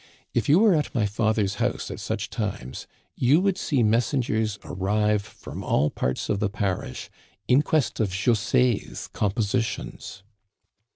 [0.33, 5.21] If you were at my father's house at such times, you would see messengers arrive
[5.21, 7.11] from all parts of the parish
[7.47, 10.23] in quest of Jose's compositions."